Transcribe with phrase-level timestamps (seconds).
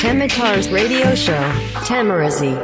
[0.00, 1.36] Tamitar's radio show,
[1.84, 2.56] Tamarazi.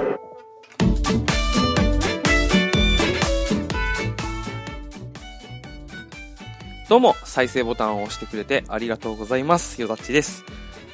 [6.89, 9.83] どうも、再生ボタンを押してくれてありがとうございます。
[9.83, 10.45] よだっちです。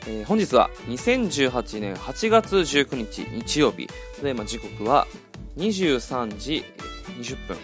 [0.06, 3.86] えー本日は2018年8月19日日曜日。
[4.16, 5.06] ただいま時刻は
[5.59, 6.64] 23時
[7.19, 7.59] 20分。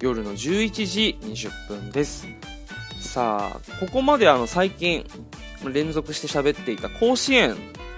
[0.00, 2.26] 夜の11時20分です。
[2.98, 5.06] さあ、ここまであの最近
[5.70, 7.56] 連続して喋っていた甲子園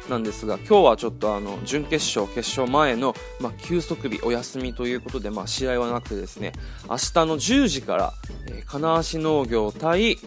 [0.08, 6.52] なんですが、今日はちょっとあの準決勝、決勝前の、まあ、休息日、お休みということで、まあ、試合はなくてですね、
[6.88, 8.12] 明日の10時から、
[8.46, 10.18] えー金足農業対、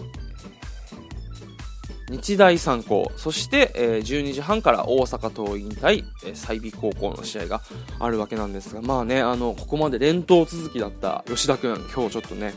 [2.09, 7.61] 日大三高、そして、えー12時半から大阪桐蔭対、えー済美高校の試合が
[7.99, 12.53] あるわけなんですが、まあね、あの、ここまで連投続きだった吉田くん、今日ちょっとね、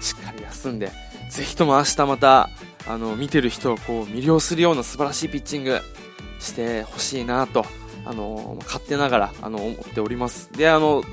[0.00, 0.90] しっかり休んで、
[1.30, 2.50] ぜひとも明日また、
[2.88, 5.80] あの、見てる人をこう魅了するような素晴らしいピッチング
[6.40, 7.64] してほしいなと、
[8.04, 10.50] あの、勝手ながら、あの、思っております。
[10.52, 11.04] で、あの、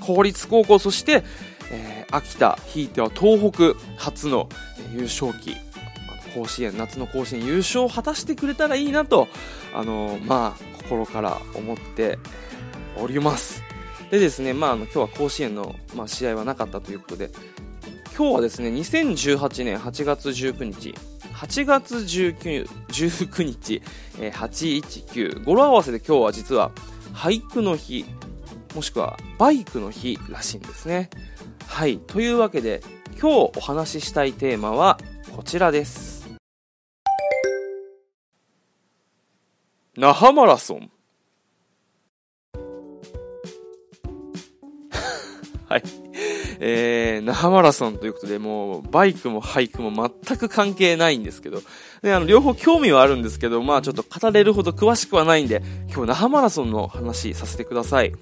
[0.00, 1.22] 公立高校、そして、
[1.70, 5.50] えー秋田、ひいては東北初のえ優勝旗、
[6.08, 9.28] あの甲子園、夏の甲子園優勝を果たしてくれたらいいなと、
[9.74, 12.18] あの、まあ、心から思って
[12.96, 13.62] おります。
[14.10, 17.30] でですね、まあ、あの、今日は甲子園の、まあ、試合はなかったということで、
[18.16, 20.94] 今日はですね、2018年8月19日、
[21.36, 23.82] 8月19 19日、
[24.18, 26.72] えー819、語呂合わせで今日は実は
[27.12, 28.06] 俳句の日、
[28.74, 31.10] もしくはバイクの日らしいんですね。
[31.66, 31.98] はい。
[31.98, 32.80] というわけで、
[33.20, 34.98] 今日お話ししたいテーマは
[35.34, 36.26] こちらです。
[39.94, 40.90] 那覇マラソン。
[45.68, 46.05] はい。
[46.60, 51.62] えー、那覇マラソンということで、もう、バイクも俳句も全く関係ないんですけど、
[52.02, 58.12] ね、あの、両方興味はあるんですけど、まあちょっと語れるほど詳しくはないんで、今日那覇マラソンの話させてください。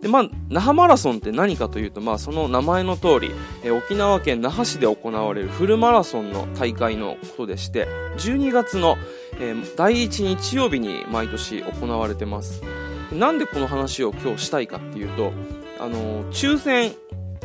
[0.00, 3.30] で、まあ、那覇マラソンって何かというと、まあその名前の通り、
[3.62, 8.96] えー沖縄県那覇市で行われるフルマラソンの大会のことでして、12月の、
[9.40, 12.62] えー第1日曜日に毎年行われてます。
[13.12, 15.32] なんでこの話を今日したいかっていうと、
[15.80, 16.92] あのー抽選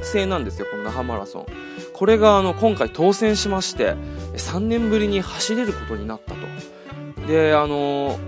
[0.05, 1.45] 制なんですよ、この那覇マラソン。
[1.93, 3.95] これがあの今回当選しまして、
[4.35, 7.27] 3年ぶりに走れることになったと。
[7.27, 8.19] で、あの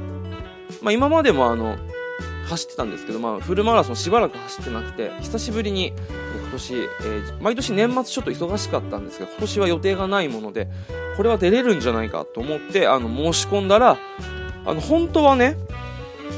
[0.81, 1.77] まあ、今までもあの、
[2.47, 5.93] 走ってたんですけど、まあ、フルマラソンしばらく走ってなくて、久しぶりに、
[6.41, 10.67] 今年、えー毎年年末ちょっと忙しかったんですけど、今年は予定がないもので、
[11.15, 13.97] これは出れるんじゃないかと思って、あの、申し込んだら、
[14.65, 15.55] あの、本当はね、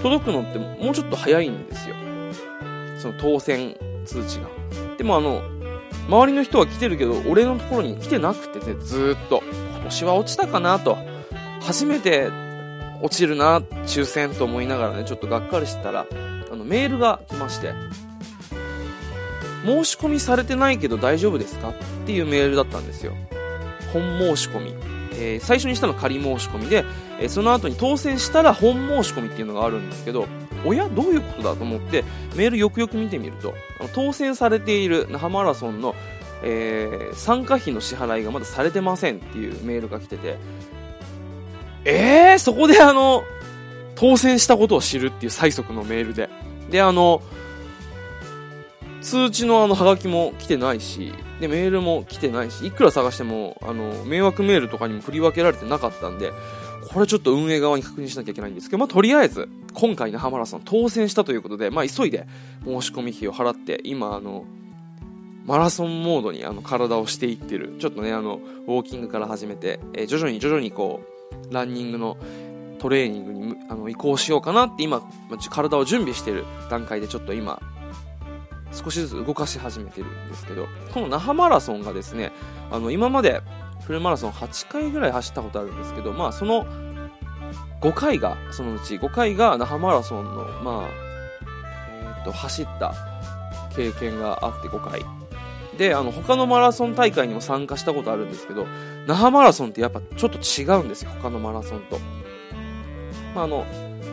[0.01, 1.95] 届くのってもうちょっと早いんですよ。
[2.97, 4.47] その当選通知が。
[4.98, 5.42] でもあの、
[6.08, 9.42] 周りの人は来てるけど、俺のところに来てなくてね、ずっと。
[9.76, 10.98] 今年は落ちたかなと。
[11.62, 12.30] 初めて
[13.02, 16.06] 落ちるな、抽選と思いながらね、ちょっとがっかりしてたら、
[16.52, 17.74] あの、メールが来まして、
[19.66, 21.74] 申し込みされてないけど大丈夫ですかっ
[22.06, 23.14] ていうメールだったんですよ。
[23.94, 24.74] 本申し込み。
[25.16, 26.84] えー最初にしたの仮申し込みで、
[27.20, 30.28] えーその後に当選したら本申し込みっていうのがあるんですけど、
[30.66, 32.03] おやどういうことだと思って、
[32.35, 33.53] メールよくよく見てみると、
[33.94, 35.96] 当選されている那覇マラソンの、
[36.44, 40.38] えー参加費の支払いがまだされてませんっていうメールが来てて、
[41.85, 43.24] えー、そこであの、
[43.96, 46.29] 当選したことを知るっていう最速のメールで。
[46.69, 47.22] で、あの、
[49.01, 56.31] 通知のあの、ハガキも来てないし、で、メールも来てないし、いくら探しても、あの、迷惑メールとかにも振り分けられてなかったんで、
[56.94, 62.28] これちょっと運営側に確認しなきゃいけないんですけど、まあ、とりあえず、今回那覇マラソン当選したということで、まあ、急いで
[62.64, 64.46] 申し込み費を払って、今、あの、
[65.46, 67.76] マラソンモードにあの体をしていってる。
[67.80, 71.02] ちょっとね、あの、ウォーキングから始めて、えー徐々に徐々にこ
[71.50, 72.18] う、ランニングの
[72.80, 75.00] トレーニングにあの移行しようかなって今、
[75.30, 77.60] まあじ体を準備してる段階でちょっと今、
[78.72, 82.31] 少しずつ動かし始めてるんですけど、この那覇マラソンがですね、
[82.72, 83.42] あの、今まで
[83.85, 86.65] フルマラソン8回ぐらい走ったことあるんですけど、まあその
[87.81, 90.89] 5回が、そのうち5回が那覇マラソンの、まあ、
[91.89, 92.94] えーと、走った
[93.75, 95.01] 経験があって5回。
[95.77, 98.68] で、あの、他のマラソン大会にも参加したことあるんですけど、
[99.06, 102.00] 那覇マラソンってやっぱちょっと違うんですよ、他のマラソンと。
[103.36, 103.65] まあ、あの、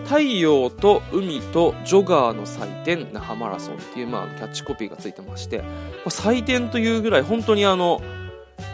[0.04, 5.66] 太陽と海とジョガーの祭典那覇マラソンっていう、まあ、キャッチコピーがついてまして、ま
[6.06, 8.02] あ祭典というぐらい本当にあの、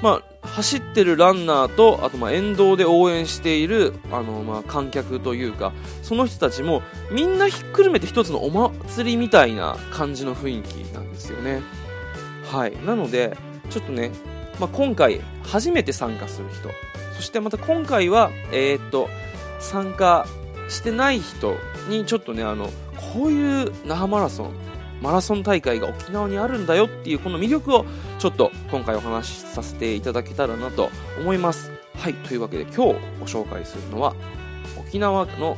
[0.02, 5.72] まあ、走ってるランナーと、あとま沿道で応援している、あの、ま、観客というか、
[6.02, 11.60] その人たちもみんなひっくるめて一つのお祭りみたいな感じの雰囲気なんですよね。
[12.50, 12.76] はい。
[12.86, 13.36] なので、
[13.68, 14.10] ちょっとね、
[14.58, 16.70] まあ、今回初めて参加する人、
[17.14, 19.10] そしてまた今回は、えーっと、
[19.60, 20.26] 参加
[20.68, 21.56] してない人
[21.88, 22.70] にちょっとねあの
[23.14, 24.65] こういう那覇マラソン
[25.00, 27.84] マラソン大会が沖縄にあるんだよっていうこの魅力を
[28.18, 30.90] ちょっと今回お話しさせていただけたらなと
[31.20, 31.70] 思います。
[31.94, 32.76] はいというわけで今日
[33.20, 34.14] ご紹介するのは
[34.78, 35.56] 沖縄の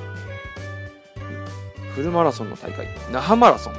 [1.95, 3.75] フルマラソンの大会那覇マラソン。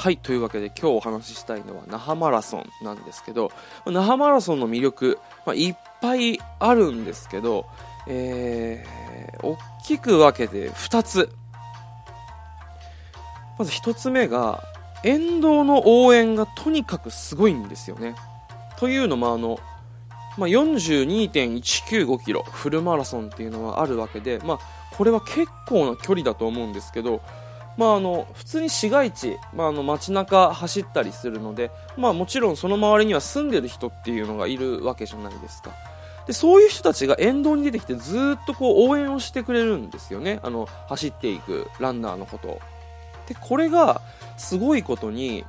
[0.00, 3.52] はい、というわけで今日お話ししたいのは那覇マラソンなんですけど、
[3.84, 7.66] 那覇マラソンの魅力、まあ、いっぱいあるんですけど、
[8.06, 11.28] えー、大きく分けて2つ。
[13.58, 14.64] まず1つ目が、
[15.04, 18.14] 沿道の応援がとにかくすごいんですよね。
[18.78, 19.60] というのも、あの、
[20.38, 24.58] まあ、42.195キロフルマラソンっていうのはあるわけで、まあ、
[24.96, 27.20] これは結構な距離だと思うんですけど、
[27.76, 35.70] まあ、あの普通に市街地、まあ、あの街中走ったりするので、まあ、もちろんその周りには住んでる人っていうのがいるわけじゃないですか。
[36.26, 40.40] でそういう人たちが沿道に出てきてずっとこう応援をしてくれるんですよね。
[40.42, 42.60] あの走っていくランナーのことを。
[43.26, 44.00] でこれが
[44.36, 45.44] すごいことに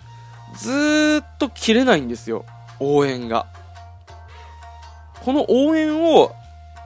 [0.57, 2.45] ずっと切れないんですよ。
[2.79, 3.47] 応援が。
[5.23, 6.33] この応援を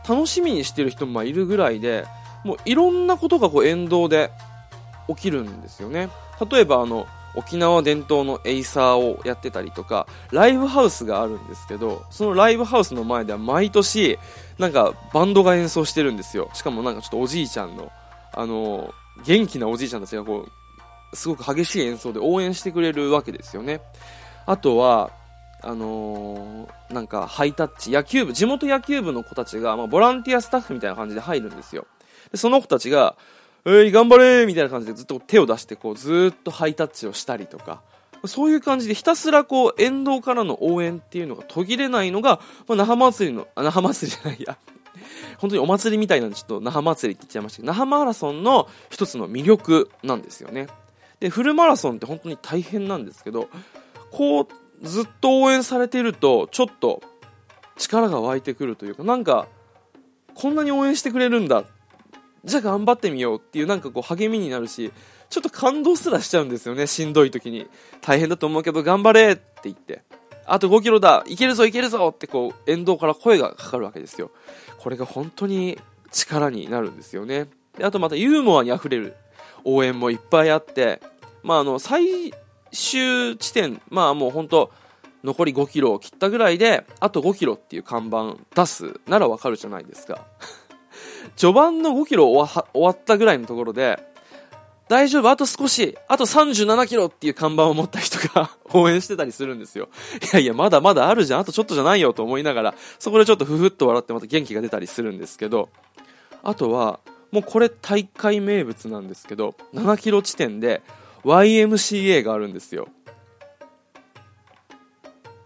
[0.08, 2.06] 楽しみにしてる人もいるぐらいで
[2.44, 4.32] もういろんなことがこう沿道で
[5.08, 6.10] 起きるんですよね。
[6.50, 14.18] 例えばあの沖縄伝統のエイサーをやってたりとかライブハウスがあるんですけどそのライブハウスの前では毎年
[14.58, 16.50] なんかバンドが演奏してるんですよ。
[16.54, 17.92] しかもなんかちょっとおじいちゃんの
[18.34, 18.94] あの
[19.26, 20.48] 元気なおじいちゃんたちがこ
[21.14, 23.82] うすごく激しい演奏で応援してくれるわけですよね。
[24.46, 25.12] あとは
[25.62, 31.88] あのー、なんかハイタッチ野球部地元野球部の子たちが、まあ、ボランティアスタッフみたいな感じで入るんですよ。
[32.32, 33.16] でその子たちが
[33.66, 37.82] えい、頑張れみたいな感じでずっと手を出してこうずっとハイタッチをしたりとか、
[38.28, 44.58] そういう感じでひたすらこう沿道からの応援っていうのが途切れないのが、まあ、那覇祭りの、あ、那覇祭りじゃないや。
[45.40, 50.68] 本当にお祭りみたいなんでちょっと那覇祭りって言っちゃいましたけど、那覇マラソンの一つの魅力なんですよね。
[51.20, 53.50] で、フルマラソンって本当に大変なんですけど、
[54.12, 54.48] こう
[54.84, 57.02] ずっと応援されてるとちょっと
[57.78, 59.48] 力が湧いてくるというか、なんか
[60.34, 61.66] こんなに応援してくれるんだっ
[62.46, 64.92] じゃあ頑張ってみようっていうなんかこう励みになるし、
[65.30, 67.68] ちょっと感動すらしちゃうんですよね、しんどい時に。
[68.02, 70.04] 大変だと思うけど頑張れって言って。
[70.46, 74.30] あと5キロだいけるぞいけるぞってこう沿道から声がかかるわけですよ。
[74.78, 75.80] これが本当に
[76.12, 77.48] 力になるんですよね。
[77.78, 79.16] であとまたユーモアに溢れる
[79.64, 81.02] 応援もいっぱいあって、
[81.42, 82.32] まああの最
[82.72, 84.72] 終地点、まあもう本当
[85.24, 90.28] 残り5キロを切ったぐらいで、あと5キロっていう看板出すならわかるじゃないですか。
[91.36, 94.00] 序盤の5キロ終わったぐらいのところで、
[94.88, 99.90] 大丈夫、あと少し、あと37キロっていう看板を持った人が 応援してたりするんですよ。
[100.32, 102.14] いやいや、まだまだあるじゃん、あとちょっとじゃないよ。
[102.14, 105.70] と思いながら、そこでちょっとふふっと笑ってまた元気が出たりするんですけど、
[106.44, 107.00] あとは、
[107.32, 110.84] もうこれ大会名物なんですけど、7キロ地点で
[111.24, 112.88] YMCA があるんですよ。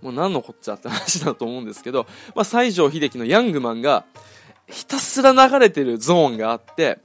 [0.02, 2.06] もう何のこっちゃって話だと思うんですけど、
[2.36, 4.06] まあ、西城秀樹のヤングマンが、
[4.70, 7.00] ひたすら流れてるゾーンがあって、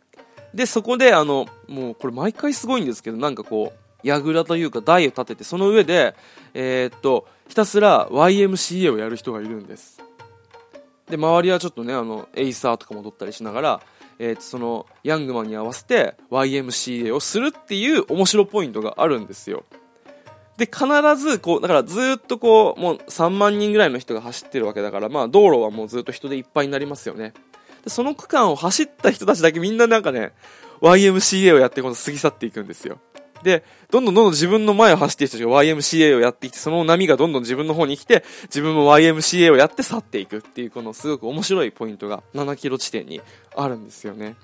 [0.55, 6.15] で、そこで、あの、もうこれ毎回すごいんですけど、なんかこう、櫓というか台を立てて、その上で、
[6.53, 10.03] えー、っと、ひたすら YMCA をやる人がいるんです。
[11.09, 13.81] で、周りはちょっとね、あの、エイサーとか戻ったりしながら、
[14.19, 19.65] えー、その、ヤングマンに合わせて YMCA をするっていう面白ポイントがあるんですよ。
[20.57, 27.35] で、必ず、こう、だからずっとこう、もう3万人ぐらいの人が走ってるわけだから、まあ道路はもうずっと人でいっぱいになりますよね。
[27.85, 30.33] で、その区間を走った人たちだけみんななんかね、
[30.81, 32.99] YMCA をやってこの過ぎ去っていくんですよ。
[33.43, 43.21] で、どんどんどんどん自分の前を走っている人たちが YMCA をやってきて、その波がどんどん自分の方に来て、自分も YMCA をやって去っていくっていう、このすごく面白いポイントが7キロ地点に
[43.55, 44.37] あるんですよね。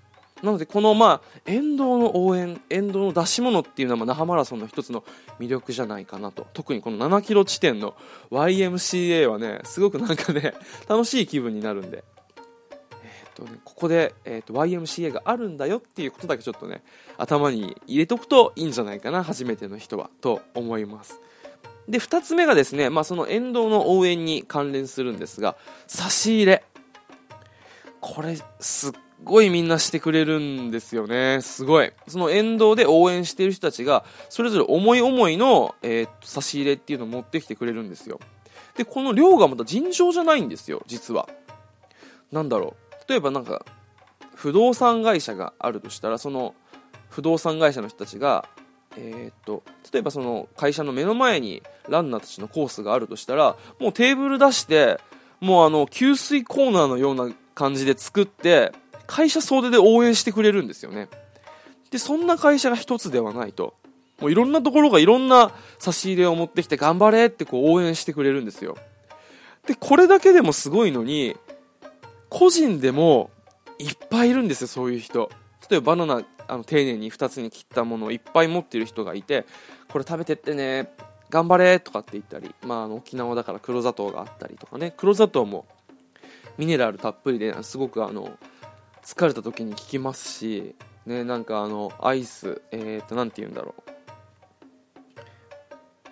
[0.42, 5.04] なので、このまあ、沿道の応援、沿道の出し物っていうのは、那覇マラソンの一つの
[5.38, 6.47] 魅力じゃないかなと。
[6.54, 7.94] 特にこの7キロ地点の
[8.30, 10.54] YMCA はね、すごくなんかね、
[10.88, 12.04] 楽しい気分になるんで、
[13.40, 16.82] とね、ここで、えーと、YMCA があるんだよっていうことだけちょっとね
[17.16, 21.20] 頭に入れておくといいんじゃないかな初めての人はと思います。
[21.88, 25.56] で2つ目がですね、まあ、その沿道の応援に関連するんですが
[25.87, 26.64] 差し入れ。
[28.00, 28.92] これすっ
[29.25, 31.40] ごいみんなしてくれるんですよね。
[31.42, 31.92] すごい。
[32.06, 38.20] その沿道で応援している人たちがそれぞれ思い思いの、えー、差し入れっていうのを持ってきてくれるんですよ。
[38.76, 41.28] でこの量がまた尋常じゃないんですよ実は。
[42.32, 42.89] なんだろう。
[43.11, 43.67] 例えばなんか
[44.37, 46.55] 不動産会社があるとしたらその
[47.09, 48.49] 不動産会社の人たちが、
[48.97, 55.00] えー、っと例えばその会社の目の前にランナーたちのコースがあるとしたらもうテーブル出して
[55.40, 58.71] もうあの給水コーナーのような感じで作って
[59.09, 61.09] 会社総出で応援してくれるんですよね。
[61.90, 63.75] でそんな会社が一つではないと。
[64.21, 65.50] もういろんなところがいろんな
[65.81, 68.76] 差し入れを持ってきて頑張れってこう応援してくれるんですよ。
[69.67, 71.37] でこれだけでもすごいのに
[72.30, 73.30] 個人でも
[73.78, 75.30] いっぱいいるんですよそういう人。
[75.68, 79.46] 例えばバナナあの丁寧に2つに切ったものをいっぱい持ってる人がいて
[79.88, 80.92] これ食べてってね
[81.28, 84.92] 頑張れとかって言ったり、まあ、あの沖縄だから黒砂糖があったりとかね。
[84.96, 85.66] 黒砂糖も
[86.56, 88.37] ミネラルたっぷりですごくあの
[89.02, 90.75] 疲れた時に効きますし、
[91.06, 93.90] ね、なんかあのアイスえっ、ー、と何て言うんだろう。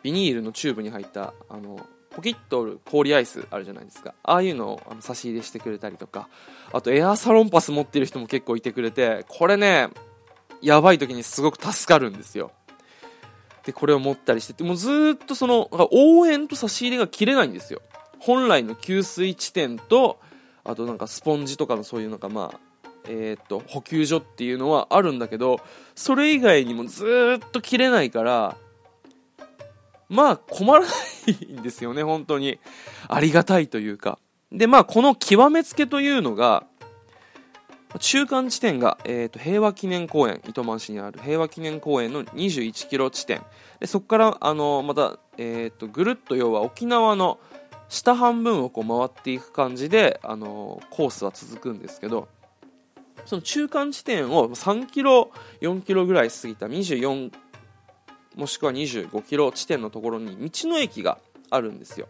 [0.02, 1.84] ビニールのチューブに入ったあの
[2.18, 4.12] ポキッと折る氷アイスあるじゃないですか。
[4.24, 6.28] ああいうのを差し入れしてくれたりとか。
[6.72, 9.88] あとエアーサロンパス持ってる人も結構いてくれてこれね
[10.60, 12.50] やばい時にすごく助かるんですよ。
[13.64, 17.82] でこれを持ったりしててもうずっとその応援と差し入れが切れないんですよ。
[18.18, 20.18] 本来の給水地点と
[20.64, 22.60] あとなんかスポンジとかのそういうなんかまあ
[23.06, 25.60] えー、っと補給所っていうのはあるんだけど
[25.94, 28.56] それ以外にもずっと切れないから
[30.08, 30.92] まあ困らな
[31.26, 32.58] いんですよね、本当に。
[33.08, 34.18] ありがたいというか。
[34.50, 36.64] で、まあこの極めつけというのが、
[38.00, 43.42] 中間地点が、えーと、平和記念公園、糸満市にある平和記念公園の21キロ地点。
[43.80, 47.38] でそこから、あのまた、えーと、ぐるっと要は沖縄の
[47.88, 52.28] 下半分をこう回っていく感じで、あのコースは続くんですけど、
[53.24, 55.30] その中間地点を3キロ、
[55.62, 57.30] 4キロぐらい過ぎた24
[58.38, 61.18] もしくは25キロ地点のところに道の駅が
[61.50, 62.06] あるんですよ。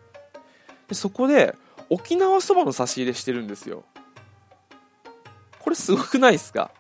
[0.86, 1.56] でそこで
[1.90, 3.82] 沖縄そばの差し入れしてるんですよ。
[5.58, 6.70] これすごくないですか？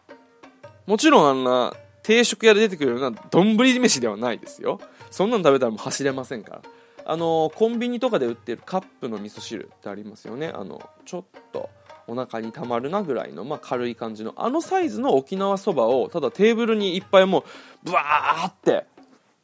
[0.86, 4.80] もちろんあんな定食屋で出てくるような丼飯ではないですよ。
[5.10, 6.62] そんなの食べたらもう走れませんから。
[7.06, 10.52] あのコンビニとかで売ってるカップの味噌汁ってありますよね。
[10.54, 11.70] あのちょっと
[12.06, 17.44] お腹にたまるなぐらいの、まあ、軽い感じのあのサイズの沖縄そばをただテーブルにいっぱいもう
[17.84, 18.84] ブワーって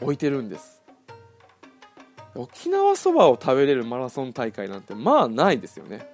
[0.01, 0.83] 置いてるんです。
[2.35, 6.09] 沖縄そばを食べれるマラソン大会なんてまあないですよね。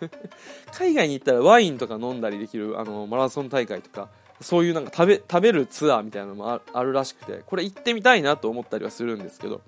[0.72, 4.08] 海外に行ったらワインとか飲んだりできるあのマラソン大会とか
[4.40, 9.60] そういうなんか食べ食べるツアーみたいなのもあるらしくてこれ行ってみたいなと思ったりはするんですけど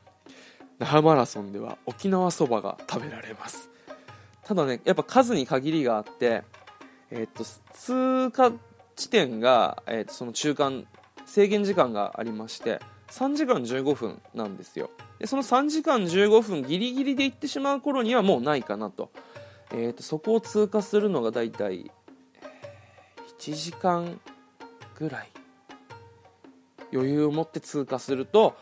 [0.79, 3.71] 那覇マラソンでは沖縄そばが食べられます。
[4.45, 6.43] ただねやっぱ数に限りがあって
[7.11, 7.45] えー、っと
[7.75, 8.53] 通過
[8.97, 10.87] 地点が、えー、っとその中間
[11.27, 14.91] 制限時間がありまして3時間15分なんですよ。
[15.19, 19.11] でその3時間15分ギリギリで行ってしまう頃にはもうないかなと,、
[19.73, 21.91] えーと、そこを通過するのがだいたい
[23.39, 24.21] 7時間
[24.99, 25.29] ぐらい
[26.93, 28.57] 余裕を持って通過すると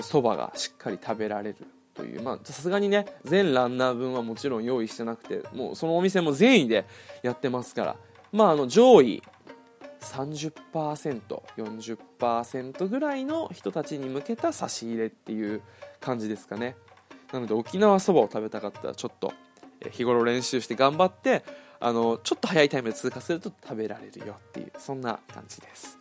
[0.00, 1.56] そば、えー、がしっかり食べられる
[1.94, 2.22] という。
[2.44, 6.86] さすがにね全ランナー分はもちろん用意してなくてもうそのお店も善意で
[7.22, 7.96] やってますから。
[8.32, 9.22] まああの上位
[10.02, 15.62] 30%40% ぐらいの人たちに向けた差し入れっていう
[16.00, 16.76] 感じですかね。
[17.32, 19.32] なので沖縄そばを食べたかったらちょっと
[19.90, 21.44] 日頃練習して頑張って
[21.80, 25.98] あのちょっと早いタイムで通過すると食べられるよっていうそんな感じです。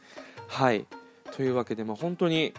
[0.48, 0.86] はい。
[1.31, 2.53] というわけで、まあ、本当に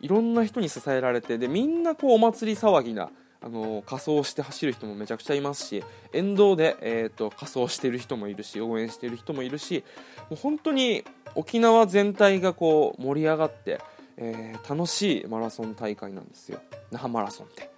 [0.00, 3.10] いろんな人に支えられてでみんなこうお祭り騒ぎな
[3.44, 5.82] あの仮装して走る人もめちゃくちゃいますし
[6.12, 9.84] 沿道で、えーと、仮装してる人もいるし応援してる人もいるし
[10.30, 13.80] もう本当に沖縄全体がこう盛り上がって、
[14.16, 16.60] えー、楽しいマラソン大会なんですよ。
[16.90, 17.70] 那覇マラソンって。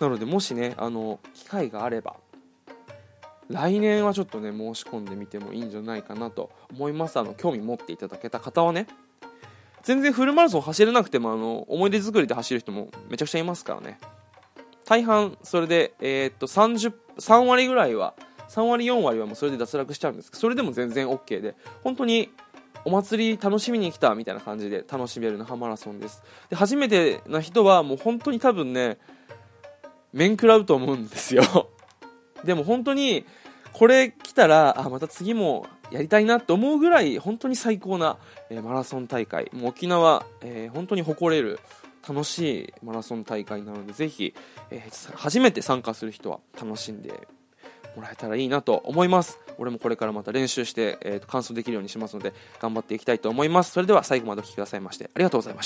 [0.00, 2.16] なのでもしねあの機会があれば
[3.48, 7.18] 来年はちょっとね申し込んでみてもいいんじゃないかなと思います。
[7.18, 8.86] あの興味持っていただけた方はね。
[9.82, 13.98] 全然フルマラソン走れなくてもあの思い出作りで走る人もめちゃくちゃいますからね。
[14.84, 18.14] 大半それで、えー、っと30 3割ぐらいは
[18.48, 20.30] 3割4割はもうそれで脱落しちゃうんです。
[20.30, 21.54] けどそれでも全然 OK で。
[21.82, 22.30] 本当に
[22.84, 26.22] お祭り楽しみに来たみたいな感じで楽しめる那覇マラソンです。
[26.50, 28.98] で初めてな人はもう本当に多分ね
[30.12, 31.70] 面食らうと思うんですよ。
[32.44, 33.24] でも本当に
[33.72, 38.18] これ来たらあまた次もやりたいなと思うぐらい本当に最高な、
[38.50, 39.48] えー、マラソン大会。
[39.54, 41.58] もう沖縄、えー、本当に誇れる
[42.06, 44.34] 楽しいマラソン大会なのでぜひ、
[44.70, 47.28] えー、初めて参加する人は楽しんで
[47.96, 49.38] もらえたらいいなと思います。
[49.58, 53.72] 俺もこれからまた練習して、えー、と完走できるようにしますので頑張っていきたいと思います。
[53.72, 55.60] それでは最後までお聴きくださいましてありがとうございました。